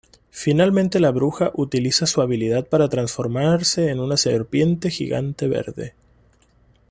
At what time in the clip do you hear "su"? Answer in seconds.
2.07-2.21